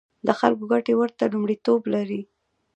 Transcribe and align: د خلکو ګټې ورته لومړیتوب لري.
د 0.27 0.29
خلکو 0.39 0.63
ګټې 0.71 0.93
ورته 0.97 1.23
لومړیتوب 1.33 1.81
لري. 1.93 2.21